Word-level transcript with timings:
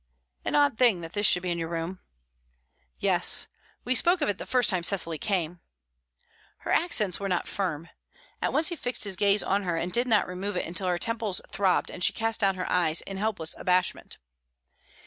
"An 0.43 0.55
odd 0.55 0.79
thing 0.79 1.01
that 1.01 1.13
this 1.13 1.27
should 1.27 1.43
be 1.43 1.51
in 1.51 1.59
your 1.59 1.67
room." 1.67 1.99
"Yes. 2.97 3.45
We 3.85 3.93
spoke 3.93 4.19
of 4.21 4.29
it 4.29 4.39
the 4.39 4.47
first 4.47 4.67
time 4.67 4.81
Cecily 4.81 5.19
came." 5.19 5.59
Her 6.61 6.71
accents 6.71 7.19
were 7.19 7.29
not 7.29 7.47
firm. 7.47 7.87
At 8.41 8.51
once 8.51 8.69
he 8.69 8.75
fixed 8.75 9.03
his 9.03 9.15
gaze 9.15 9.43
on 9.43 9.61
her, 9.61 9.75
and 9.77 9.93
did 9.93 10.07
not 10.07 10.25
remove 10.27 10.57
it 10.57 10.65
until 10.65 10.87
her 10.87 10.97
temples 10.97 11.39
throbbed 11.51 11.91
and 11.91 12.03
she 12.03 12.13
cast 12.13 12.39
down 12.39 12.55
her 12.55 12.67
eyes 12.67 13.01
in 13.01 13.17
helpless 13.17 13.53
abashment. 13.59 14.17